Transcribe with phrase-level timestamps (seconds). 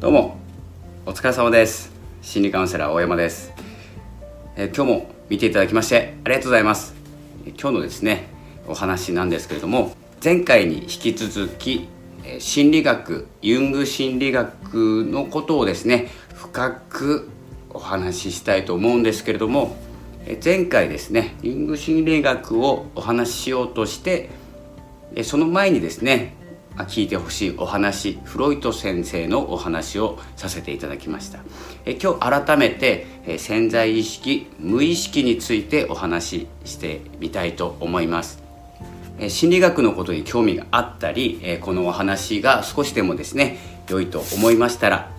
[0.00, 0.36] どうも
[1.06, 1.90] お疲れ様です。
[2.22, 3.52] 心理カウンセラー大山です、
[4.54, 6.94] え今日も見ていただきましてありがとうございます。
[7.60, 8.28] 今日のですね
[8.68, 11.88] お話なんですけれども前回に引き続き
[12.38, 17.28] 心理学ユング心理学のことをですね深く
[17.70, 19.74] お話ししたいと思うんですけれども
[20.44, 24.30] 前回ですねユング心理学をお話ししようとして
[25.24, 26.37] その前にですね
[26.86, 31.40] 聞いてほしいお話フロイト先生のお話をさせていただきました。
[31.84, 38.42] え今日改めてえ潜在意識無意識についてお話ししてみたいと思います。
[39.18, 43.58] え心理学のことに興味があったりえこのお話が少しでもですね
[43.88, 45.10] 良いと思いましたら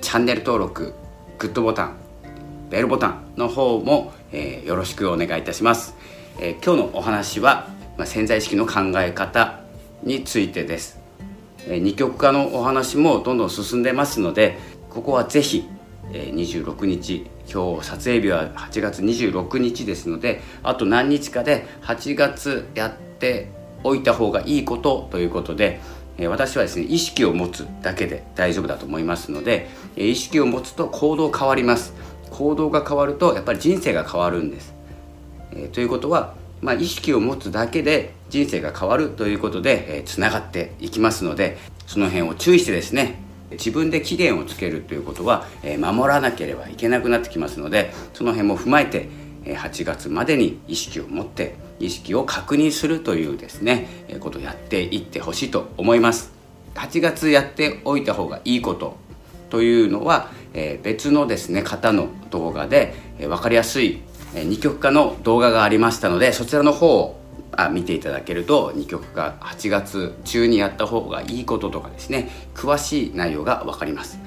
[0.00, 0.94] チャンネル登録
[1.38, 1.96] グッドボタン
[2.70, 5.94] ベルボタンの方も、えーよろしくお願いいたします、
[6.38, 9.60] えー今日のお話は、まあ、潜在意識の考え方
[10.02, 11.00] についてです、
[11.66, 14.58] 二極化のお話もどんどん進んでますので
[14.90, 15.68] ここはぜひ、
[16.10, 23.50] 26日今日撮影日は8月26日ですのであと何日かで8月やって
[23.84, 25.80] おいた方がいいことということで
[26.28, 31.92] 私はですね意識を持つだけで大丈夫だと思いますので意識を持つと行動変わります。
[32.30, 34.74] 行動が変わるとやっぱり人生が変わるんです、
[35.52, 43.20] えということは、まあ、意識を持つだけで人生が変わるということでつな、がっていきますのでその辺を注意してですね
[43.52, 49.08] 自分で期限をつけるということは、えー守らなければいけなくなってきますのでその辺も踏まえて
[49.44, 56.32] えー8月までに意識を持って意識を確認するというですねえーことをやっていってほしいと思います。
[56.74, 58.96] 8月やっておいた方がいいこと
[59.50, 64.02] というのは、えー別のですね方の動画で、えー分かりやすい、
[64.34, 67.20] えー二極化の動画がありましたのでそちらの方を
[67.52, 74.18] あ見ていただけると二極化8月中にやった方がいいこととかですね詳しい内容が分かります。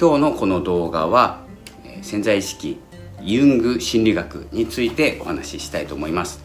[0.00, 1.40] 今日のこの動画は、
[2.02, 2.78] 潜在意識
[3.20, 6.40] ユング心理学についてお話ししたいと思います。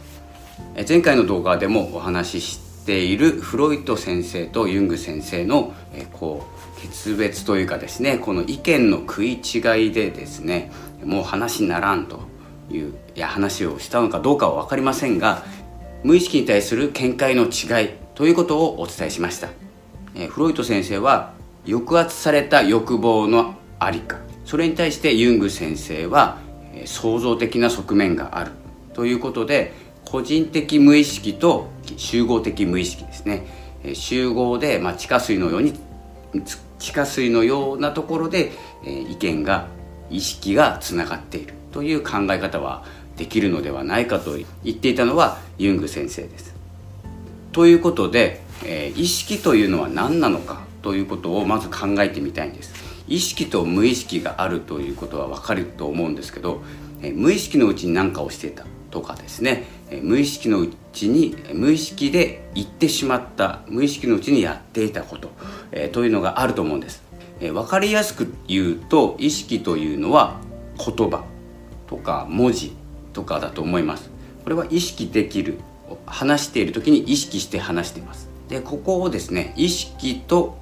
[0.90, 5.72] 前回の動画でもお話ししているフロイト先生とユング先生の、
[6.14, 6.48] こ
[6.78, 10.72] う決別というかですねこの意見の食い違いでですね
[11.06, 12.22] もう話にならんと。
[12.72, 15.44] いういや話をしたのかどうかは分かりませんが
[16.04, 19.50] 無意識に対する見解の違いということをお伝えしました、
[20.16, 21.34] えフロイト先生は
[21.66, 24.18] 抑圧された欲望のありか。
[24.46, 26.38] それに対してユング先生は、
[26.74, 28.52] えー創造的な側面がある。
[28.94, 29.74] ということで
[30.06, 33.48] 個人的無意識と集合的無意識ですね。
[33.84, 35.74] えー集合で、まあ、地下水のように
[36.80, 38.52] 地下水のようなところで、
[38.84, 39.68] えー意見が
[40.10, 41.54] 意識がつながっている。
[41.74, 42.86] という考え方は
[43.18, 46.56] できるのではないかと言っていたのはユング先生です。
[47.52, 52.74] ということで、えー意識というのは何なのかということをまず考えてみたいんです。
[53.08, 56.62] 意識と無意識があるということは分かると思うんですけど、
[57.02, 65.32] えー無意識のうちに何かをしていたとかですね、えー無意識のうちにえー無意識で言ってしまった無意識のうちにやっていたこと、
[65.72, 67.04] えーというのがあると思うんです、
[67.40, 70.40] えー分かりやすく言うと意識というのは
[70.78, 71.33] 言葉。
[71.88, 72.76] とか文字
[73.14, 74.10] とかだと思います。
[74.44, 75.60] これは意識できる
[76.06, 78.30] 話している時に意識して話しています。
[78.50, 80.58] でここをですね意識と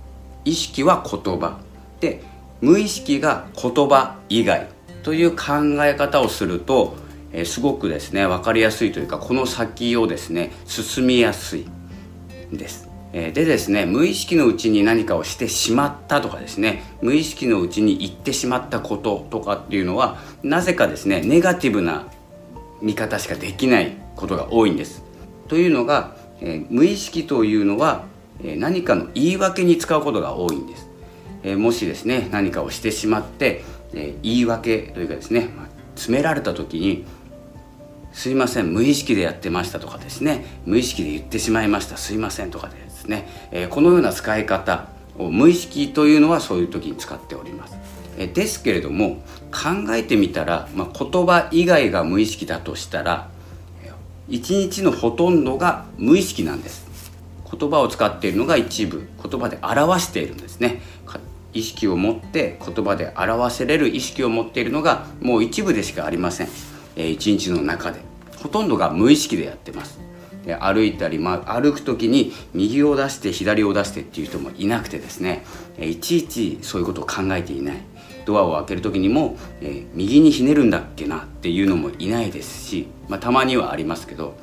[0.45, 1.59] 意識は言葉。
[1.99, 2.23] で
[2.61, 4.67] 無意識が言葉以外
[5.03, 6.95] という考え方をすると、
[7.33, 11.65] えすごくですね分かりやすいというかこの先をですね進みやすい
[12.51, 12.90] です。
[13.11, 22.07] でですね無意識のうちに何かをしてしまったとかですね無意識のうちに言ってしまったこととかっていうのはなぜかですねネガティブな
[22.81, 25.03] 見方しかできないことが多いんです。
[25.47, 28.05] というのが、え無意識というのは、
[28.43, 30.89] え何かの言い訳に使うことが多いんです。
[31.43, 37.05] えもしですね何かをしてしまって、え言い訳というかですね、ま詰められた時に
[38.13, 44.87] すいません無意識でやってましたとかですね無意識で言ってしまいましたすいませんとかでね、えーこのような使い方
[45.19, 47.75] を無意識というのはそういう時に使っております、
[48.17, 49.21] えーですけれども
[49.51, 53.29] 考えてみたら、まあ、言葉以外が無意識だとしたら
[53.83, 53.93] えー
[54.29, 56.89] 一日のほとんどが無意識なんです。
[57.51, 60.81] 言葉を使っているのが一部言葉で表しているんですね。
[61.53, 66.47] 意識を持って言葉で表せれる意識を持っているのがもう一部でしかありません、
[66.95, 67.99] えー一日の中で。
[68.41, 69.99] ほとんどが無意識でやってます。
[70.45, 75.43] で歩いたり、まあ、歩く時に右を出して左を出してっていう人もいなくてですね
[75.79, 77.77] いちいちそういうことを考えていない。
[78.25, 84.35] ドアを開ける時にも、えー右にひねるんだっけなっていうのもいないですし、まあ、たまにはありますけど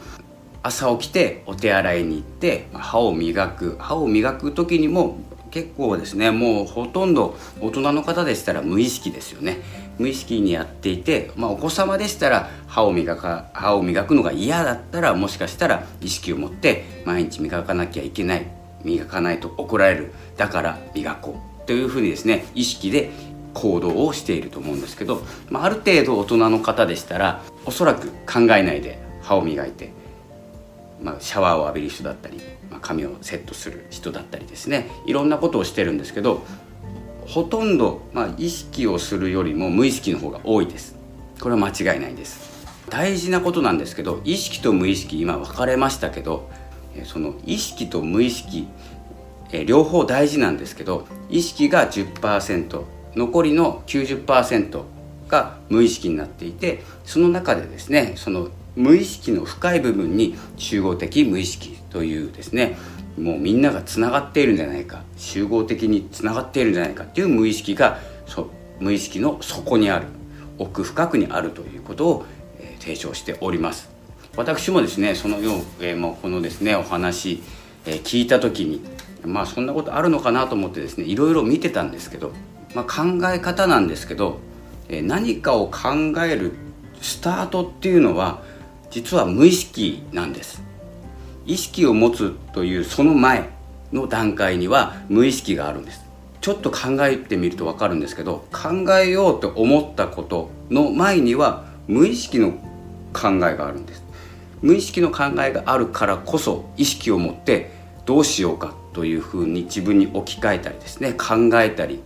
[0.62, 5.18] 朝起きてお手洗いに行ってまあ歯を磨く歯を磨く時にも
[5.50, 9.58] 結構ですねもうほとんど大人の方でしたら無意識ですよね。
[9.98, 18.46] 無意識にやっていて、まあ、お子様でしたら歯を磨か歯を磨くのが嫌だったらもしかしたら意識を持って毎日磨かなきゃいけない
[18.84, 23.10] 磨かないと怒られるだから磨こうというふうにですね意識で
[23.54, 29.90] 行動をしていると思うんですけど、まあ、ある程度大人の方でしたらおそらく考えないで歯を磨いて、
[31.02, 32.40] まあ、シャワーを浴びる人だったり、
[32.70, 36.42] まあ、髪をセットする人だったりですねいろんなことをしてるんですけど
[37.28, 40.96] ほとんど、まあ、意識をするよりも無意識の方が多いです。
[41.40, 42.48] これは間違いないです。
[42.88, 46.50] 大事なことなんですけど意識と無意識今分かれましたけど
[47.04, 48.66] その意識と無意識
[49.66, 52.82] 両方大事なんですけど意識が10%
[53.14, 54.82] 残りの90%
[55.28, 62.78] が無意識になっていてその中でですねその無意識の深い部分に集合的無意識というですね
[63.18, 68.50] もうみんながつながっているんじゃないか集合的につながっているんじゃないかっていう無意識がそ
[68.80, 70.06] 無意識の底にある
[70.58, 72.26] 奥深くにあるということを、
[72.60, 73.90] えー、提唱しております。
[74.36, 77.42] 私もですねそのよう、えー、もこのですねお話、
[77.86, 78.80] えー、聞いた時に
[79.24, 82.32] まあそんなことあるのかなと思ってですねいろいろ見てたんですけど、
[82.74, 84.38] まあ、考え方なんですけど、
[84.88, 85.90] え、何かを考
[86.24, 86.52] える
[87.00, 88.42] スタートっていうのは
[88.90, 90.67] 実は無意識なんです。
[91.48, 93.48] 意識を持つというその前
[93.90, 96.04] の段階には無意識があるんです。
[96.42, 102.52] ちょっと考えてみると分かるんですけど考えようと思ったことの前には無意識の
[103.12, 104.04] 考えがあるんです。
[104.60, 107.70] 無意識の考えがあるからこそ意識を持って
[108.04, 112.02] どうしようかというふうに自分に置き換えたりですね考えたり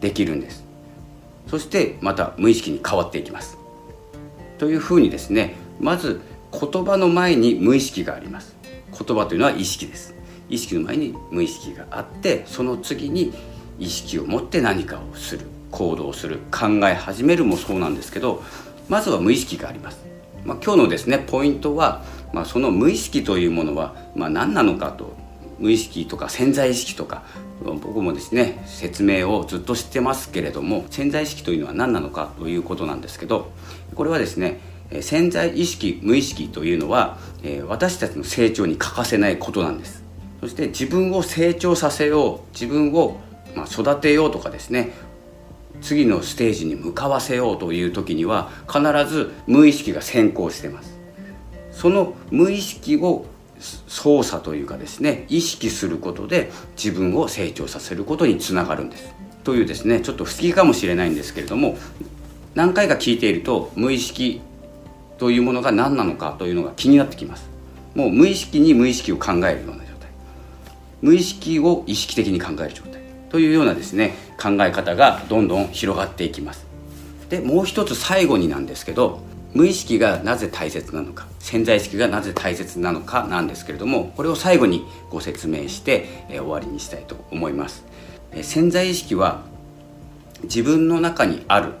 [0.00, 0.64] できるんです。
[1.48, 3.58] そしてまた無意識に変わっていきます。
[4.58, 6.20] というふうにですねまず
[6.52, 8.59] 言葉の前に無意識があります。
[9.04, 10.14] 言葉というのは意識です。
[10.50, 13.32] 意識の前に無意識があってその次に
[13.78, 18.42] 意識を持って何かをする行動する考え始めるもそうなんですけど
[18.88, 20.04] まずは無意識があります、
[20.44, 22.02] まあ、今日のですねポイントは、
[22.32, 25.14] まあ、その無意識というものは、まあ、何なのかと
[25.60, 27.22] 無意識とか潜在意識とか
[27.62, 33.52] 僕もですね説明をずっと知ってますけれども潜在意識というのは何なのかということなんですけど
[33.94, 34.58] これはですね
[35.00, 37.18] 潜在意識無意識というのは
[37.68, 40.02] 私たちの成長に欠かせないことなんです。
[40.40, 43.20] そして自分を成長させよう自分を
[43.54, 44.92] ま育てようとかですね
[45.82, 50.98] 次のステージに向かわせようという時には必ず無意識が先行してます。
[51.72, 53.26] その無意識を
[53.86, 59.14] 操作というかですね意識することで自分を成長させることにつながるんです。
[59.44, 61.76] というですねちょっと不思議かもしれないんですけれども
[62.54, 64.40] 何回か聞いていると無意識
[65.20, 67.48] というものが何なのかというのが気になってきます。
[67.94, 70.10] もう無意識に無意識を考えるような状態。
[71.02, 73.00] 無意識を意識的に考える状態。
[73.28, 76.66] というようなですね考え方がどんどん広がっていきます。
[77.28, 79.20] でもう一つ最後になんですけど
[79.52, 87.84] 無意識がなぜ大切なのか潜在意識がなぜ大切なのかなんですけれどもこれを最後にご説明して、え、終わりにしたいと思います、
[88.32, 89.42] え、潜在意識は
[90.44, 91.72] 自分の中にある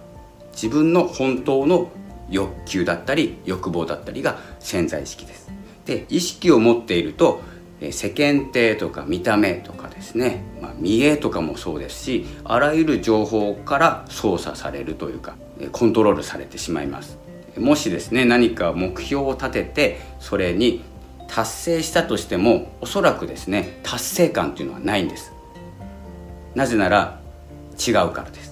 [0.52, 1.90] 自分の本当の
[2.30, 5.50] 欲求だったり欲望だったりが潜在意識です。
[5.86, 7.42] で意識を持っていると
[7.90, 15.34] 世間体とか見た目とかですね、まあ、見栄とかもそうですしあらゆる情報から操作されるというか
[15.72, 17.18] コントロールされてしまいます。
[17.56, 20.84] もしですね何か目標を立ててそれに
[21.26, 25.32] 達成したとしてもおそらくですね達成感というのはないんです。
[26.54, 27.20] なぜなら
[27.78, 28.49] 違うからです。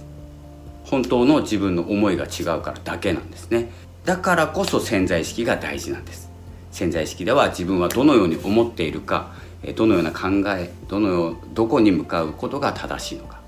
[0.91, 3.71] 本当の自分の思いが違うからだけなんですね。
[4.05, 6.31] だからこそ潜在意識が大事なんです。
[6.71, 9.33] 潜在意識では自分はどのように思っているか
[9.77, 13.39] どのような考えどのようどこに向かうことが正しいのか。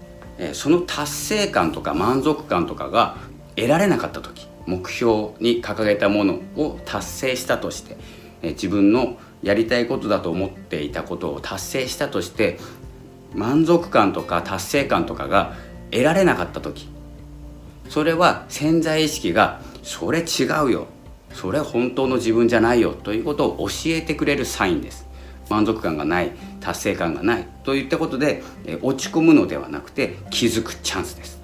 [0.53, 3.17] その達成感とか満足感とかが
[3.57, 7.97] 得られなかった時目標に掲げたものを達成したとして
[8.43, 12.59] 自分のやりたいことだと思っていたことを達成したとして
[13.35, 15.55] 満足感とか達成感とかが
[15.91, 16.89] 得られなかった時
[17.91, 20.87] それは潜在意識がそれ違うよ。
[21.35, 25.09] それ本当の自分じゃないよということを教えてくれるサインです。
[25.49, 26.31] 満足感がない
[26.61, 27.49] 達成感がない。
[27.65, 28.45] といったことで
[28.81, 31.41] 落ち込むのではなくて気づくチャンスです。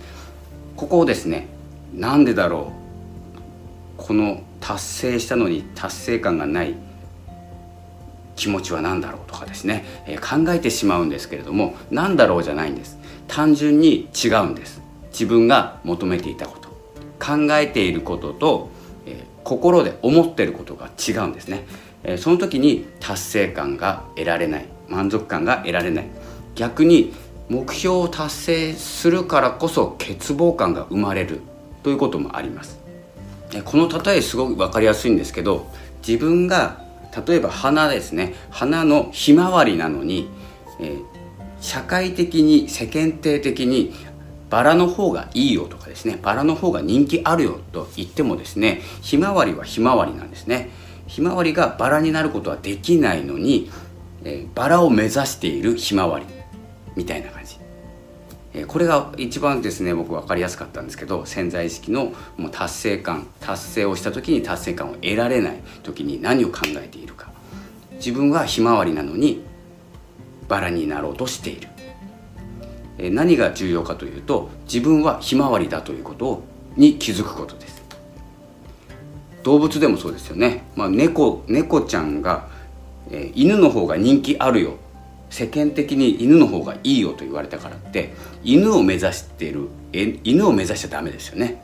[0.77, 1.49] ここをですね
[1.93, 2.73] なんでだろ
[3.99, 4.01] う。
[4.01, 6.77] この達成したのに達成感がない。
[8.37, 12.99] 気持ちは何だろうとかですね、え考えてしまうんですけれども何だろうじゃないんです。
[13.27, 14.86] 単純に違うんです。
[15.19, 16.69] 自分が求めていたこと
[17.19, 18.69] 考えていることと、
[19.07, 21.65] え心で思ってることが違うんですね、
[22.05, 26.05] えその時に達成感が得られない満足感が得られない。
[26.55, 27.15] 逆に
[27.49, 31.41] 目標を達成するからこそ欠乏感が生まれる
[31.83, 32.79] ということもあります。
[33.65, 35.67] この例えすごく分かりやすいんですけど
[36.07, 36.85] 自分が
[37.27, 38.35] 例えば花ですね。
[38.51, 40.29] 花のひまわりなのに、
[40.81, 41.03] えー、
[41.61, 43.95] 社会的に世間体的に
[44.51, 50.71] バラの方がいいよとかですねバラの方が人気あるよと言ってもですねひまわりはひまわりなんですね。
[51.07, 53.71] ひまわりがバラになることはできないのに、
[54.25, 56.27] えー、バラを目指しているひまわり
[56.97, 57.59] みたいな感じ、
[58.55, 67.31] えー、これが一番ですね僕分かりやすかったんですけど潜在意識のもう達成感達成をした時に達成感を得られない時に何を考えているか。
[67.97, 69.43] 自分はひまわりなのに
[70.49, 71.69] バラになろうとしている。
[72.99, 76.43] 何が重要かというと自分はひまわりだということ
[76.77, 77.77] に気づくことです。
[79.43, 82.49] 動物でもそうですよね、まあ、猫猫ちゃんが、
[83.11, 84.75] えー、犬の方が人気あるよ。
[85.29, 91.63] 世間的に犬の方がいいよと言われたからって犬を目指しているえ犬を目指しちゃダメですよね。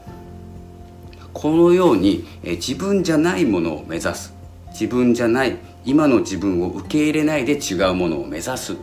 [1.33, 4.35] このように、え自分じゃないものを目指す。
[4.71, 8.77] 自分じゃない今の自分を受け入れないで違うものを目指す。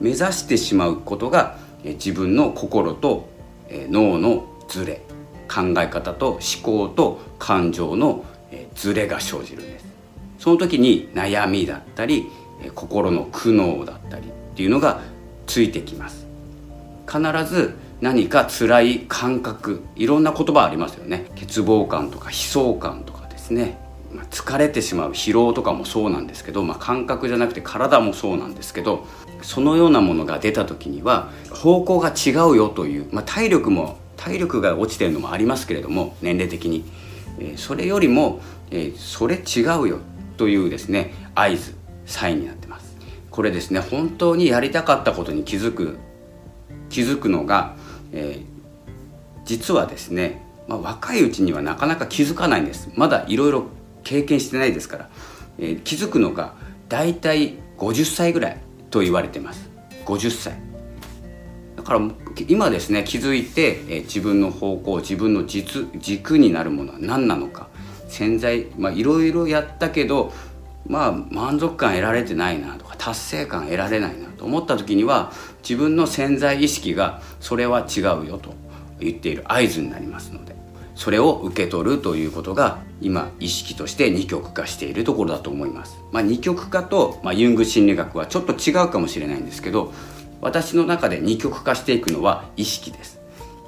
[0.00, 1.58] 目指してしまうことが
[1.94, 3.28] 自分の心と
[3.70, 5.02] 脳のズレ
[5.48, 8.24] 考え方と思考と感情の
[8.74, 9.86] ズレが生じるんです。
[10.38, 12.26] その時に悩みだったり
[12.74, 15.00] 心の苦悩だったりっていうのが
[15.46, 16.26] ついてきます。
[17.06, 21.26] 必ず何か辛い感覚いろんな言葉ありますよね。
[21.38, 23.78] 欠乏感とか悲壮感とかですね、
[24.30, 29.06] 疲れてしまう疲労とかもそうなんですけど、まあ、感覚じゃなくて体もそうなんですけど
[29.42, 36.84] そのようなものが出た時には方向が違うよという、まあ、体力も体力が落ちてるのもありますけれども年齢的に、
[37.38, 40.00] え、それよりも、え、それ違うよ
[40.36, 41.74] というですね合図
[42.06, 42.96] サインになってます。
[43.30, 45.98] これですね本当にやりたかったことに気づく
[46.88, 47.76] 気づくのが、
[48.12, 48.44] えー、
[49.44, 52.90] 実はですね、まあ、若いうちにはなかなか気づかないんです。
[52.94, 53.66] まだいろいろ
[54.06, 55.10] 経験してないですから、
[55.58, 56.54] えー、気づくのが
[56.88, 58.58] 大体50歳ぐらい
[58.90, 59.68] と言われてます。
[60.04, 60.56] 50歳。
[61.76, 62.00] だから
[62.46, 67.68] 今ですね気づいて、えー、自分の方向自分の実軸になるものは何なのか
[68.08, 70.32] 潜在まあいろいろやったけど
[70.86, 75.32] まあ満足感得られてないなとか達成感得られないなと思った時には
[75.68, 78.54] 自分の潜在意識がそれは違うよと
[79.00, 80.55] 言っている合図になりますので
[80.96, 85.98] それを受け取るということが今意識として二極化しているところだと思います。
[86.10, 89.92] まあ、二極化と、まあ、ユング心理学はちょっと違うかもしれないんですけど
[90.40, 93.16] 私の中で二極化していくのは意識です。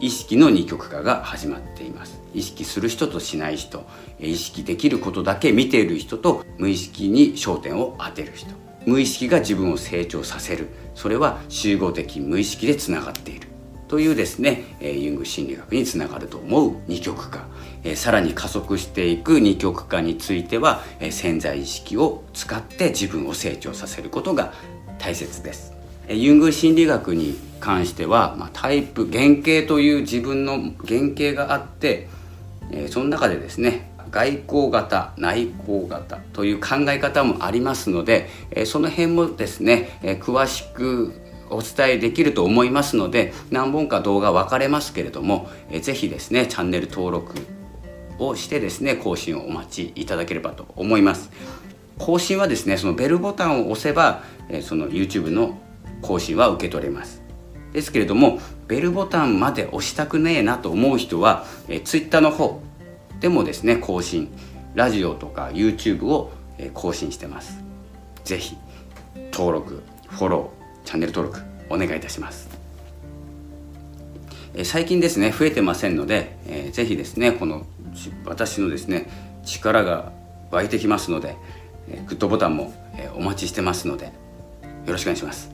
[0.01, 3.85] 意識の二極化が始まっています意識する人としない人
[4.21, 8.55] 意識できることだけ見ている人と無意識に焦点を当てる人
[8.87, 13.48] 無意識が自分を成長させるそれは集合的無意識でつながっている
[13.89, 17.47] というですね、えユング心理学につながると思う二極化、
[17.83, 24.53] えさらに加速していく二極化については、え潜在意識を使って自分を成長させることが
[24.99, 25.73] 大切です。
[26.07, 32.09] えユング心理学に関しては、まあ、タイプ原型という自分の原型があって、
[32.71, 41.15] えその中でですね外交型内向型という考え方もありますので、えその辺もですね、え詳しく
[41.51, 47.35] お伝えできると思いますので何本か動画分かれますけれども、えー、ぜひですねチャンネル登録
[48.19, 51.31] をしてですね更新をお待ちいただければと思います。
[51.99, 55.59] 更新はですねそのベルボタンを押せば、え、その YouTube の
[56.01, 57.23] 更新は受け取れます。
[57.73, 62.61] ですけれどもベルボタンまで押したくねえなと思う人は、え、Twitter の方
[63.21, 64.31] でもですね更新
[64.75, 66.33] ラジオとか YouTube を、
[66.75, 67.63] 更新してます。
[68.25, 68.57] ぜひ
[69.33, 70.58] 登録フォロー
[70.89, 72.49] チャンネル登録お願いいたします。
[74.55, 77.67] え最近ですね増えてませんので、えー、ぜひですねこの
[78.25, 79.07] 私のですね
[79.45, 80.13] 力が
[80.51, 81.37] 湧いてきますので、
[81.91, 84.13] え、グッドボタンも、え、お待ちしてますのでよ
[84.87, 85.51] ろしくお願いします。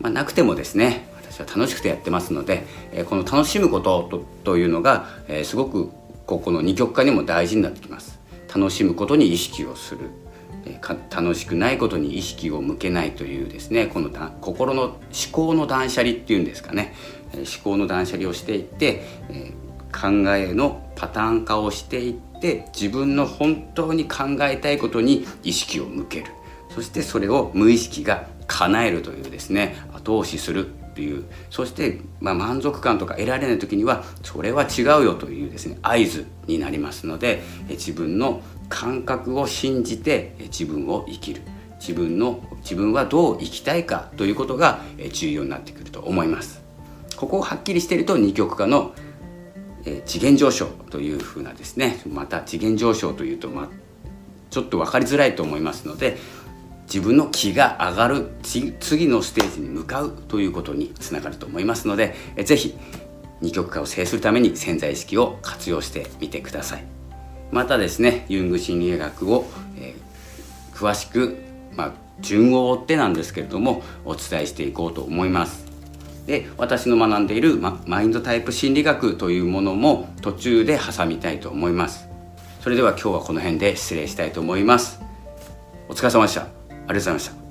[0.00, 5.90] まあ、なくてもですね私は楽しくてやってますので、え、この楽しむこととというのが、え、すごく
[6.24, 8.18] ここの二極化にも大事になってきます。
[8.48, 10.08] 楽しむことに意識をする
[11.10, 14.96] 楽しくないことに意識を向けないというですねこの心の思
[15.32, 16.94] 考の断捨離っていうんですかね。
[17.34, 19.52] 思考の断捨離をしていって、え
[19.92, 26.26] 考えのパターン化をしていって自分の本当に考えたいことに意識を向ける。
[26.70, 31.24] そしてそれを無意識が叶えるというですね後押しするっていう。
[31.50, 38.42] そして、まあ、満足感とか得られない時にはそれは違うよというですね合図になりますので自分の
[38.72, 41.42] 感覚を信じて自分を生きる。
[41.78, 44.80] 自分の自分はどう生きたいかということが
[45.12, 46.62] 重要になってくると思います。
[47.16, 48.94] ここをはっきりしていると二極化の
[50.06, 52.00] 次元上昇というふうなですね。
[52.08, 53.68] また次元上昇というと、ま、
[54.50, 56.16] ちょっと分かりづらいと思いますので
[56.84, 62.14] 自分の気が上がる次のステージに向かうということにつながると思いますので
[62.44, 62.74] 是非
[63.40, 67.01] 二極化を制するために潜在意識を活用してみてください。
[67.52, 71.36] またですねユング心理学を、えー、詳しく、
[71.76, 75.70] まあ、順を追ってなんですけれどもお伝えしていこうと思います。
[76.26, 82.08] で私の学んでいる、ま、マインドタイプ心理学というものも途中で挟みたいと思います。
[82.60, 85.00] それでは今日はこの辺で失礼したいと思います。
[85.88, 86.42] お疲れ様でした。
[86.42, 87.41] ありがとうございました。